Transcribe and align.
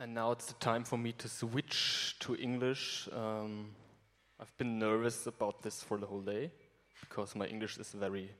And 0.00 0.14
now 0.14 0.30
it's 0.30 0.46
the 0.46 0.54
time 0.54 0.84
for 0.84 0.96
me 0.96 1.10
to 1.12 1.28
switch 1.28 2.14
to 2.20 2.36
English. 2.36 3.08
Um, 3.12 3.70
I've 4.38 4.56
been 4.56 4.78
nervous 4.78 5.26
about 5.26 5.60
this 5.60 5.82
for 5.82 5.98
the 5.98 6.06
whole 6.06 6.20
day 6.20 6.52
because 7.00 7.34
my 7.34 7.46
English 7.46 7.78
is 7.78 7.90
very 7.90 8.30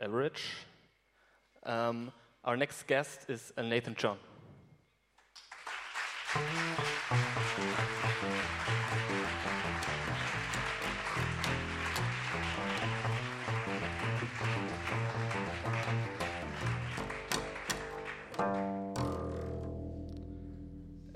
average. 0.00 0.42
Um, 1.64 2.10
our 2.44 2.56
next 2.56 2.86
guest 2.86 3.28
is 3.28 3.52
Elnathan 3.58 3.94
John. 3.94 4.16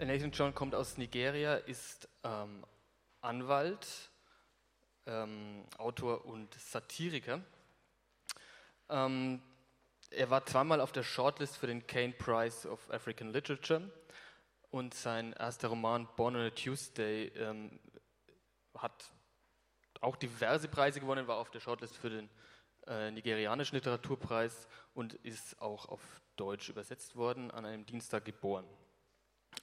Nathan 0.06 0.32
John 0.32 0.54
kommt 0.54 0.74
aus 0.74 0.98
Nigeria, 0.98 1.54
ist 1.54 2.08
ähm, 2.24 2.64
Anwalt, 3.20 4.10
ähm, 5.06 5.64
Autor 5.78 6.24
und 6.24 6.52
Satiriker. 6.54 7.40
Ähm, 8.88 9.40
er 10.10 10.28
war 10.28 10.44
zweimal 10.44 10.80
auf 10.80 10.90
der 10.90 11.04
Shortlist 11.04 11.56
für 11.56 11.68
den 11.68 11.86
Kane 11.86 12.12
Prize 12.12 12.68
of 12.68 12.90
African 12.90 13.32
Literature 13.32 13.90
und 14.70 14.92
sein 14.92 15.34
erster 15.34 15.68
Roman 15.68 16.08
Born 16.16 16.34
on 16.34 16.42
a 16.42 16.50
Tuesday 16.50 17.28
ähm, 17.36 17.78
hat 18.76 19.04
auch 20.00 20.16
diverse 20.16 20.66
Preise 20.66 20.98
gewonnen, 20.98 21.28
war 21.28 21.36
auf 21.36 21.50
der 21.50 21.60
Shortlist 21.60 21.96
für 21.96 22.10
den 22.10 22.28
äh, 22.88 23.12
nigerianischen 23.12 23.76
Literaturpreis 23.76 24.66
und 24.94 25.14
ist 25.14 25.60
auch 25.62 25.86
auf 25.86 26.02
Deutsch 26.34 26.68
übersetzt 26.68 27.14
worden, 27.14 27.52
an 27.52 27.64
einem 27.64 27.86
Dienstag 27.86 28.24
geboren. 28.24 28.66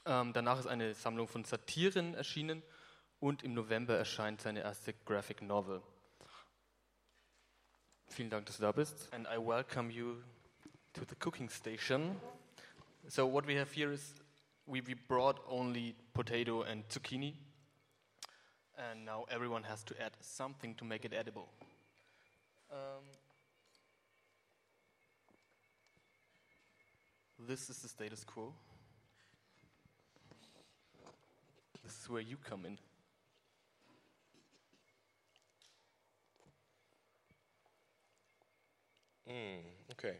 Ähm, 0.05 0.33
danach 0.33 0.59
ist 0.59 0.67
eine 0.67 0.93
Sammlung 0.93 1.27
von 1.27 1.43
Satiren 1.43 2.13
erschienen 2.13 2.63
und 3.19 3.43
im 3.43 3.53
November 3.53 3.97
erscheint 3.97 4.41
seine 4.41 4.61
erste 4.61 4.93
Graphic 5.05 5.41
Novel. 5.41 5.81
Vielen 8.07 8.29
Dank, 8.29 8.45
dass 8.47 8.57
du 8.57 8.63
da 8.63 8.71
bist. 8.71 9.13
And 9.13 9.27
I 9.27 9.37
welcome 9.37 9.91
you 9.91 10.15
to 10.93 11.01
the 11.07 11.15
cooking 11.15 11.49
station. 11.49 12.19
So 13.07 13.31
what 13.31 13.45
we 13.45 13.57
have 13.59 13.71
here 13.71 13.91
is 13.91 14.15
we, 14.65 14.81
we 14.81 14.95
brought 14.95 15.39
only 15.47 15.95
potato 16.13 16.63
and 16.63 16.83
zucchini. 16.89 17.35
And 18.77 19.05
now 19.05 19.25
everyone 19.29 19.63
has 19.63 19.83
to 19.85 20.01
add 20.01 20.13
something 20.21 20.75
to 20.77 20.85
make 20.85 21.05
it 21.05 21.13
edible. 21.13 21.49
Um, 22.71 23.03
this 27.47 27.69
is 27.69 27.79
the 27.79 27.89
status 27.89 28.23
quo. 28.23 28.53
Where 32.09 32.21
you 32.21 32.37
come 32.37 32.65
in. 32.65 32.77
Mm, 39.31 39.61
okay. 39.91 40.17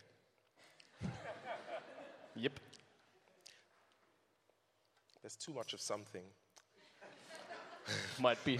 Yep. 2.35 2.59
There's 5.21 5.35
too 5.35 5.51
much 5.51 5.73
of 5.73 5.81
something. 5.81 6.21
Might 8.19 8.41
be. 8.45 8.59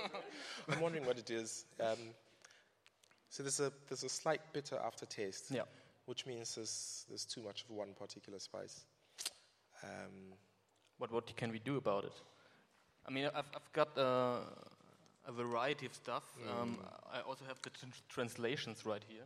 I'm 0.68 0.80
wondering 0.80 1.06
what 1.06 1.18
it 1.18 1.30
is. 1.30 1.64
Um, 1.80 1.96
so 3.30 3.42
there's 3.42 3.58
a 3.58 3.72
there's 3.88 4.04
a 4.04 4.08
slight 4.08 4.42
bitter 4.52 4.76
aftertaste. 4.76 5.46
Yeah. 5.50 5.62
Which 6.04 6.26
means 6.26 6.54
there's 6.54 7.06
there's 7.08 7.24
too 7.24 7.42
much 7.42 7.64
of 7.64 7.70
one 7.70 7.94
particular 7.98 8.38
spice. 8.38 8.84
Um, 9.82 10.34
what 10.98 11.10
what 11.10 11.34
can 11.36 11.50
we 11.50 11.58
do 11.58 11.78
about 11.78 12.04
it? 12.04 12.12
I 13.06 13.10
mean, 13.10 13.26
I've 13.26 13.50
I've 13.54 13.72
got 13.72 13.96
uh, 13.98 14.40
a 15.26 15.32
variety 15.32 15.86
of 15.86 15.94
stuff. 15.94 16.24
Mm. 16.38 16.62
Um, 16.62 16.78
I 17.12 17.20
also 17.20 17.44
have 17.46 17.60
the 17.62 17.70
translations 18.08 18.86
right 18.86 19.04
here. 19.08 19.24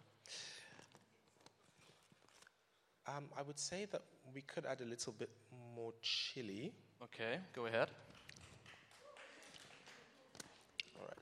Um, 3.06 3.25
I 3.37 3.43
would 3.43 3.59
say 3.59 3.87
that 3.93 4.03
we 4.34 4.41
could 4.41 4.65
add 4.65 4.81
a 4.81 4.84
little 4.84 5.12
bit 5.12 5.31
more 5.76 5.93
chili. 6.00 6.72
Okay, 7.03 7.38
go 7.54 7.66
ahead. 7.66 7.91
All 10.98 11.04
right. 11.04 11.19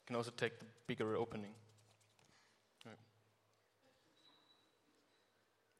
You 0.00 0.06
can 0.06 0.16
also 0.16 0.30
take 0.36 0.60
the 0.60 0.66
bigger 0.86 1.16
opening. 1.16 1.54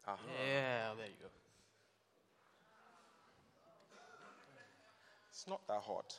Uh-huh. 0.06 0.16
Yeah, 0.44 0.94
there 0.96 1.06
you 1.06 1.12
go. 1.20 1.28
It's 5.30 5.46
not 5.46 5.66
that 5.68 5.80
hot. 5.80 6.18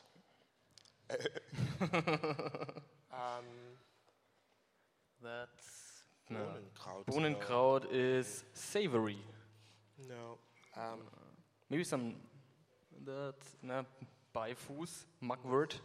um, 3.12 3.44
That's 5.22 6.04
no. 6.30 6.38
Bohnenkraut. 6.38 7.06
Bohnenkraut 7.06 7.84
no. 7.84 7.88
is 7.92 8.44
savory. 8.54 9.18
No. 10.08 10.38
Um, 10.76 11.00
maybe 11.70 11.84
some 11.84 12.14
that 13.04 13.34
na 13.62 13.82
Beifuß, 14.34 15.04
Mugwort, 15.22 15.78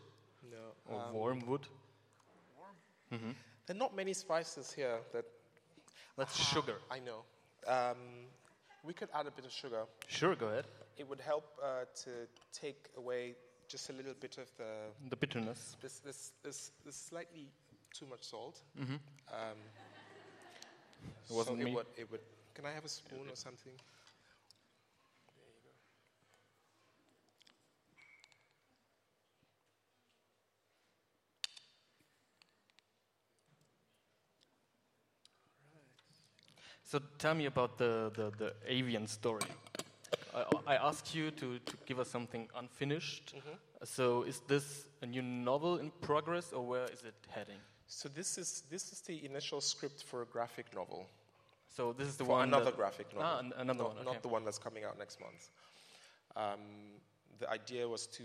no. 0.50 0.58
or 0.88 1.02
um, 1.02 1.14
wormwood. 1.14 1.68
Mm 3.12 3.20
-hmm. 3.20 3.36
There 3.66 3.76
are 3.76 3.80
not 3.80 3.94
many 3.94 4.14
spices 4.14 4.76
here 4.76 5.00
that. 5.12 5.26
That's 6.18 6.36
sugar. 6.54 6.76
I 6.92 7.00
know. 7.00 7.24
Um, 7.68 8.28
we 8.84 8.94
could 8.94 9.10
add 9.14 9.28
a 9.28 9.32
bit 9.32 9.46
of 9.46 9.52
sugar. 9.52 9.84
Sure, 10.08 10.36
go 10.36 10.48
ahead 10.48 10.66
it 11.00 11.08
would 11.08 11.22
help 11.22 11.46
uh, 11.64 11.86
to 12.04 12.12
take 12.52 12.90
away 12.98 13.34
just 13.68 13.90
a 13.90 13.94
little 13.94 14.14
bit 14.20 14.38
of 14.38 14.48
the 14.58 14.72
the 15.10 15.16
bitterness. 15.16 15.78
This 15.82 16.00
this 16.00 16.34
this, 16.44 16.72
this 16.86 16.96
slightly 16.96 17.48
too 17.98 18.06
much 18.06 18.24
salt. 18.24 18.62
Mm-hmm. 18.78 18.94
Um, 18.94 19.60
it 21.30 21.34
wasn't 21.34 21.60
so 21.60 21.64
me. 21.64 21.72
It 21.72 21.76
would, 21.76 21.86
it 21.98 22.12
would, 22.12 22.20
can 22.54 22.66
I 22.66 22.74
have 22.74 22.86
a 22.86 22.90
spoon 22.90 23.30
or 23.30 23.36
something? 23.36 23.72
So 36.84 37.00
tell 37.18 37.36
me 37.36 37.46
about 37.46 37.78
the, 37.78 38.12
the, 38.16 38.32
the 38.38 38.54
avian 38.68 39.08
story. 39.08 39.46
I, 40.34 40.74
I 40.74 40.76
asked 40.76 41.14
you 41.16 41.32
to, 41.32 41.60
to 41.60 41.78
give 41.86 42.00
us 42.00 42.10
something 42.10 42.48
unfinished. 42.56 43.36
Mm-hmm. 43.36 43.56
So 43.84 44.24
is 44.24 44.42
this 44.48 44.86
a 45.02 45.06
new 45.06 45.22
novel 45.22 45.78
in 45.78 45.92
progress, 46.02 46.52
or 46.54 46.66
where 46.66 46.86
is 46.86 47.04
it 47.04 47.16
heading? 47.30 47.60
So 47.88 48.10
this 48.10 48.38
is 48.38 48.64
this 48.70 48.92
is 48.92 49.02
the 49.02 49.26
initial 49.26 49.62
script 49.62 50.04
for 50.04 50.22
a 50.22 50.26
graphic 50.26 50.68
novel. 50.76 51.08
So 51.76 51.94
this 51.94 52.08
is 52.08 52.18
the 52.18 52.26
for 52.26 52.38
one 52.38 52.48
another 52.48 52.72
graphic 52.72 53.14
novel. 53.14 53.30
Ah, 53.32 53.40
an, 53.40 53.54
another 53.58 53.80
not, 53.80 53.88
one. 53.88 53.98
Okay. 53.98 54.06
Not 54.06 54.22
the 54.22 54.28
one 54.28 54.46
that's 54.46 54.60
coming 54.60 54.84
out 54.84 54.98
next 54.98 55.20
month. 55.20 55.50
Um, 56.36 56.60
the 57.40 57.50
idea 57.50 57.88
was 57.88 58.06
to 58.08 58.24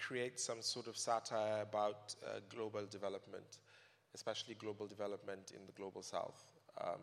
create 0.00 0.38
some 0.38 0.60
sort 0.60 0.86
of 0.86 0.96
satire 0.96 1.62
about 1.62 2.14
uh, 2.24 2.40
global 2.54 2.84
development, 2.86 3.58
especially 4.14 4.54
global 4.54 4.86
development 4.86 5.52
in 5.56 5.66
the 5.66 5.72
global 5.72 6.02
south. 6.02 6.53
Um, 6.80 7.00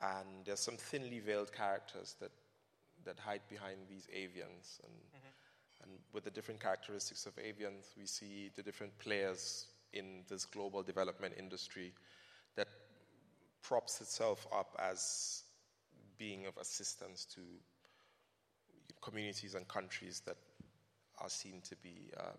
and 0.00 0.44
there's 0.44 0.60
some 0.60 0.76
thinly 0.76 1.20
veiled 1.20 1.52
characters 1.52 2.16
that 2.20 2.30
that 3.04 3.18
hide 3.18 3.42
behind 3.48 3.78
these 3.88 4.06
avians. 4.14 4.80
And, 4.82 4.92
mm-hmm. 5.14 5.82
and 5.82 5.92
with 6.12 6.24
the 6.24 6.30
different 6.30 6.60
characteristics 6.60 7.26
of 7.26 7.34
avians, 7.36 7.96
we 7.96 8.06
see 8.06 8.50
the 8.56 8.62
different 8.62 8.98
players 8.98 9.66
in 9.92 10.22
this 10.28 10.44
global 10.44 10.82
development 10.82 11.34
industry 11.38 11.94
that 12.56 12.68
props 13.62 14.00
itself 14.00 14.46
up 14.52 14.76
as 14.78 15.44
being 16.18 16.46
of 16.46 16.56
assistance 16.58 17.24
to 17.24 17.40
communities 19.02 19.54
and 19.54 19.68
countries 19.68 20.22
that 20.26 20.36
are 21.18 21.28
seen 21.28 21.60
to 21.62 21.76
be 21.76 22.10
um, 22.18 22.38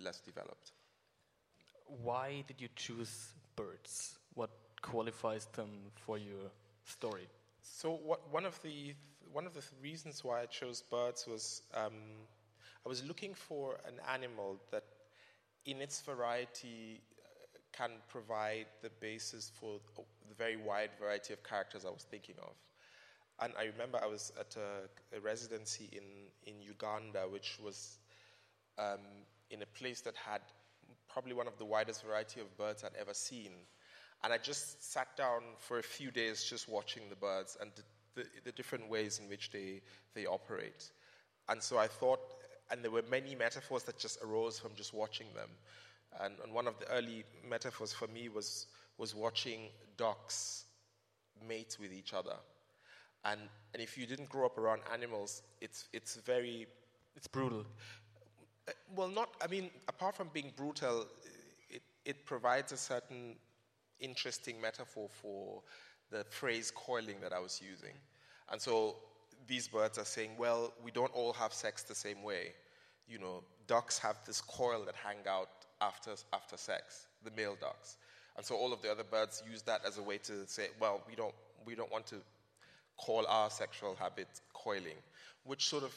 less 0.00 0.20
developed. 0.20 0.72
Why 2.02 2.44
did 2.46 2.60
you 2.60 2.68
choose 2.76 3.32
birds? 3.56 4.18
What 4.34 4.50
qualifies 4.82 5.46
them 5.52 5.70
for 5.94 6.18
your 6.18 6.50
story? 6.84 7.28
So, 7.62 7.98
what, 8.04 8.20
one 8.32 8.46
of 8.46 8.60
the 8.62 8.94
one 9.32 9.46
of 9.46 9.54
the 9.54 9.60
th- 9.60 9.72
reasons 9.82 10.24
why 10.24 10.42
I 10.42 10.46
chose 10.46 10.82
birds 10.82 11.26
was 11.26 11.62
um, 11.74 11.92
I 12.84 12.88
was 12.88 13.04
looking 13.04 13.34
for 13.34 13.78
an 13.86 14.00
animal 14.12 14.58
that, 14.70 14.84
in 15.66 15.80
its 15.80 16.00
variety, 16.00 17.00
uh, 17.18 17.58
can 17.72 17.90
provide 18.08 18.66
the 18.82 18.90
basis 19.00 19.50
for 19.54 19.80
the 19.96 20.34
very 20.34 20.56
wide 20.56 20.90
variety 20.98 21.34
of 21.34 21.42
characters 21.42 21.84
I 21.84 21.90
was 21.90 22.04
thinking 22.10 22.36
of. 22.40 22.54
And 23.40 23.52
I 23.58 23.64
remember 23.64 24.00
I 24.02 24.06
was 24.06 24.32
at 24.40 24.56
a, 24.56 25.16
a 25.16 25.20
residency 25.20 25.88
in, 25.92 26.52
in 26.52 26.60
Uganda, 26.62 27.20
which 27.30 27.58
was 27.62 27.98
um, 28.78 29.00
in 29.50 29.62
a 29.62 29.66
place 29.66 30.00
that 30.00 30.16
had 30.16 30.40
probably 31.08 31.34
one 31.34 31.46
of 31.46 31.56
the 31.58 31.64
widest 31.64 32.04
variety 32.04 32.40
of 32.40 32.56
birds 32.56 32.84
I'd 32.84 32.98
ever 32.98 33.14
seen. 33.14 33.52
And 34.24 34.32
I 34.32 34.38
just 34.38 34.92
sat 34.92 35.16
down 35.16 35.42
for 35.58 35.78
a 35.78 35.82
few 35.82 36.10
days 36.10 36.44
just 36.44 36.68
watching 36.68 37.02
the 37.08 37.16
birds 37.16 37.56
and 37.60 37.70
the, 37.76 38.22
the, 38.22 38.28
the 38.44 38.52
different 38.52 38.88
ways 38.88 39.20
in 39.22 39.28
which 39.28 39.50
they, 39.50 39.80
they 40.14 40.26
operate. 40.26 40.90
And 41.48 41.62
so 41.62 41.78
I 41.78 41.86
thought, 41.86 42.20
and 42.70 42.82
there 42.82 42.90
were 42.90 43.04
many 43.10 43.34
metaphors 43.34 43.84
that 43.84 43.98
just 43.98 44.18
arose 44.22 44.58
from 44.58 44.72
just 44.74 44.92
watching 44.92 45.28
them. 45.34 45.48
And, 46.20 46.34
and 46.42 46.52
one 46.52 46.66
of 46.66 46.78
the 46.78 46.90
early 46.90 47.24
metaphors 47.48 47.92
for 47.92 48.08
me 48.08 48.28
was, 48.28 48.66
was 48.98 49.14
watching 49.14 49.68
ducks 49.96 50.64
mate 51.46 51.76
with 51.80 51.92
each 51.92 52.12
other. 52.12 52.34
And, 53.24 53.40
and 53.72 53.82
if 53.82 53.96
you 53.96 54.06
didn't 54.06 54.28
grow 54.28 54.46
up 54.46 54.58
around 54.58 54.80
animals, 54.92 55.42
it's, 55.60 55.88
it's 55.92 56.16
very. 56.16 56.66
It's 57.16 57.26
brutal. 57.26 57.64
Uh, 58.66 58.72
well, 58.94 59.08
not, 59.08 59.30
I 59.42 59.46
mean, 59.46 59.70
apart 59.88 60.16
from 60.16 60.28
being 60.32 60.52
brutal, 60.56 61.06
it, 61.70 61.82
it 62.04 62.26
provides 62.26 62.72
a 62.72 62.76
certain 62.76 63.36
interesting 64.00 64.60
metaphor 64.60 65.08
for 65.08 65.62
the 66.10 66.24
phrase 66.24 66.72
coiling 66.74 67.16
that 67.20 67.32
I 67.32 67.38
was 67.38 67.60
using. 67.62 67.94
And 68.50 68.60
so 68.60 68.96
these 69.46 69.68
birds 69.68 69.98
are 69.98 70.04
saying, 70.04 70.30
well, 70.38 70.72
we 70.84 70.90
don't 70.90 71.14
all 71.14 71.32
have 71.34 71.52
sex 71.52 71.82
the 71.82 71.94
same 71.94 72.22
way. 72.22 72.52
You 73.06 73.18
know, 73.18 73.42
ducks 73.66 73.98
have 73.98 74.16
this 74.26 74.40
coil 74.40 74.84
that 74.86 74.94
hang 74.94 75.18
out 75.28 75.48
after, 75.80 76.12
after 76.32 76.56
sex, 76.56 77.06
the 77.24 77.30
male 77.36 77.56
ducks. 77.60 77.96
And 78.36 78.44
so 78.44 78.54
all 78.54 78.72
of 78.72 78.82
the 78.82 78.90
other 78.90 79.04
birds 79.04 79.42
use 79.50 79.62
that 79.62 79.82
as 79.86 79.98
a 79.98 80.02
way 80.02 80.18
to 80.18 80.46
say, 80.46 80.68
well, 80.80 81.02
we 81.08 81.14
don't, 81.14 81.34
we 81.64 81.74
don't 81.74 81.90
want 81.90 82.06
to 82.06 82.16
call 82.96 83.26
our 83.26 83.50
sexual 83.50 83.96
habit 83.96 84.28
coiling, 84.52 84.96
which 85.44 85.68
sort 85.68 85.84
of 85.84 85.92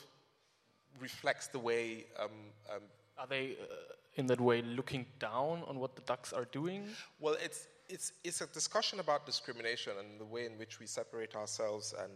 reflects 1.00 1.48
the 1.48 1.59
way. 1.59 2.06
Um, 2.19 2.30
um, 2.74 2.81
are 3.18 3.27
they, 3.27 3.57
uh, 3.62 3.75
in 4.15 4.27
that 4.27 4.42
way, 4.42 4.62
looking 4.62 5.06
down 5.19 5.63
on 5.68 5.80
what 5.80 5.95
the 5.95 6.01
ducks 6.01 6.33
are 6.33 6.45
doing? 6.51 6.86
Well, 7.19 7.36
it's, 7.44 7.68
it's, 7.91 8.13
it's 8.23 8.41
a 8.41 8.47
discussion 8.47 8.99
about 8.99 9.25
discrimination 9.25 9.93
and 9.99 10.19
the 10.19 10.25
way 10.25 10.45
in 10.45 10.53
which 10.57 10.79
we 10.79 10.88
separate 10.88 11.35
ourselves 11.35 11.93
and, 12.01 12.13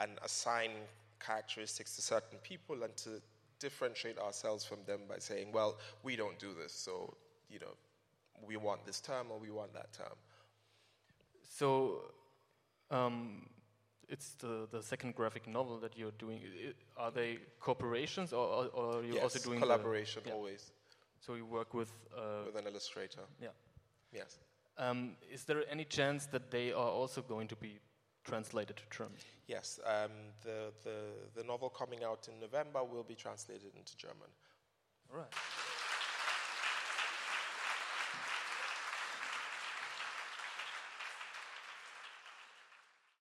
and 0.00 0.18
assign 0.24 0.70
characteristics 1.20 1.96
to 1.96 2.02
certain 2.02 2.38
people 2.42 2.84
and 2.84 2.96
to 2.96 3.20
differentiate 3.58 4.18
ourselves 4.18 4.64
from 4.64 4.78
them 4.86 5.00
by 5.08 5.18
saying, 5.18 5.50
well, 5.52 5.78
we 6.04 6.14
don't 6.14 6.38
do 6.38 6.54
this, 6.62 6.72
so, 6.72 7.14
you 7.50 7.58
know, 7.58 7.74
we 8.46 8.56
want 8.56 8.86
this 8.86 9.00
term 9.00 9.26
or 9.32 9.38
we 9.38 9.50
want 9.50 9.74
that 9.74 9.92
term. 9.92 10.16
So, 11.42 12.02
um, 12.90 13.46
it's 14.08 14.34
the, 14.34 14.68
the 14.70 14.82
second 14.82 15.16
graphic 15.16 15.46
novel 15.46 15.78
that 15.80 15.98
you're 15.98 16.12
doing. 16.18 16.40
Are 16.96 17.10
they 17.10 17.38
corporations 17.60 18.32
or, 18.32 18.68
or, 18.72 18.98
are 18.98 19.02
you 19.02 19.14
yes, 19.14 19.22
also 19.22 19.38
doing 19.40 19.60
collaboration 19.60 20.22
the, 20.24 20.30
yeah. 20.30 20.36
always? 20.36 20.70
So 21.20 21.34
you 21.34 21.44
work 21.44 21.74
with 21.74 21.92
uh, 22.16 22.46
with 22.46 22.56
an 22.56 22.66
illustrator. 22.66 23.20
Yeah. 23.42 23.48
Yes. 24.12 24.38
Um, 24.78 25.16
is 25.32 25.44
there 25.44 25.64
any 25.70 25.84
chance 25.84 26.26
that 26.26 26.50
they 26.50 26.72
are 26.72 26.88
also 26.88 27.20
going 27.20 27.48
to 27.48 27.56
be 27.56 27.78
translated 28.24 28.76
to 28.76 28.82
German? 28.96 29.18
Yes. 29.46 29.80
Um, 29.84 30.10
the, 30.44 30.72
the 30.84 30.98
the 31.34 31.44
novel 31.44 31.68
coming 31.68 32.04
out 32.04 32.28
in 32.28 32.38
November 32.40 32.84
will 32.84 33.02
be 33.02 33.14
translated 33.14 33.72
into 33.76 33.96
German. 33.96 34.30
All 35.10 35.18
right. 35.18 35.32